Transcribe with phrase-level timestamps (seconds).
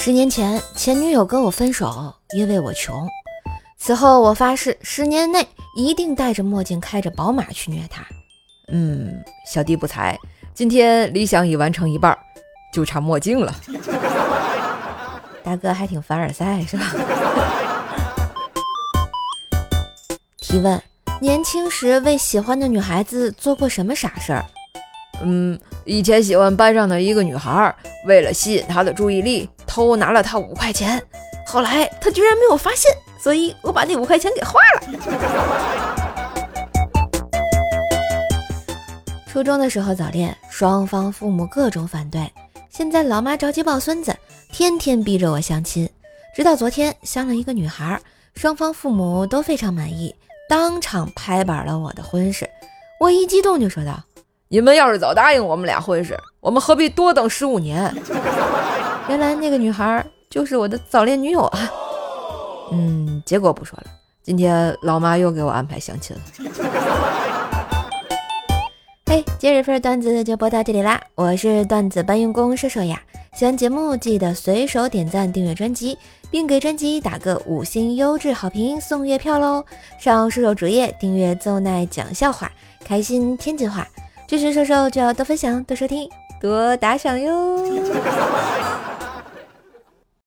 [0.00, 3.06] 十年前，前女友跟我分手，因为我穷。
[3.78, 8.06] 此后，我发誓十年内一定戴着墨镜，开着宝马去虐她。
[8.68, 9.12] 嗯，
[9.44, 10.16] 小弟不才，
[10.54, 12.16] 今天理想已完成一半，
[12.72, 13.52] 就差墨镜了。
[15.42, 16.86] 大哥还挺凡尔赛是吧？
[20.40, 20.80] 提问：
[21.20, 24.44] 年轻时为喜欢的女孩子做过什么傻事儿？
[25.22, 27.74] 嗯，以前喜欢班上的一个女孩，
[28.06, 31.02] 为了吸引她的注意力，偷拿了她五块钱。
[31.46, 34.82] 后来她居然没有发现，所以我把那五块钱给花了。
[39.26, 42.30] 初中的时候早恋，双方父母各种反对。
[42.70, 44.16] 现在老妈着急抱孙子，
[44.52, 45.88] 天天逼着我相亲。
[46.34, 48.00] 直到昨天相了一个女孩，
[48.34, 50.14] 双方父母都非常满意，
[50.48, 52.48] 当场拍板了我的婚事。
[53.00, 54.00] 我一激动就说道。
[54.50, 57.94] 你们要是早答应我们俩婚事，我们何必多等十五年？
[59.06, 61.70] 原来那个女孩就是我的早恋女友啊！
[62.72, 63.84] 嗯，结果不说了。
[64.22, 66.22] 今天老妈又给我安排相亲了。
[69.04, 70.98] 嘿， 今日份段子就播到这里啦！
[71.14, 72.98] 我是段子搬运工射手呀。
[73.34, 75.98] 喜欢节目记得随手点赞、订阅专辑，
[76.30, 79.62] 并给专辑打个五星优质好评送月票喽！
[79.98, 82.50] 上射手主页订阅奏奈讲笑话，
[82.82, 83.86] 开心天津话。
[84.28, 86.06] 支持瘦瘦就要多分享、多收听、
[86.38, 87.64] 多打赏哟！